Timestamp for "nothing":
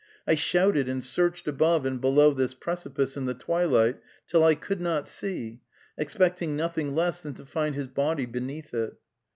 6.55-6.95